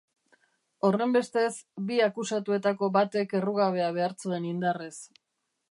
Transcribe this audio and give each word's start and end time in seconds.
Horrenbestez, 0.87 1.51
bi 1.91 1.99
akusatuetako 2.07 2.91
batek 2.97 3.39
errugabea 3.41 3.95
behar 3.99 4.19
zuen 4.25 4.53
indarrez. 4.55 4.95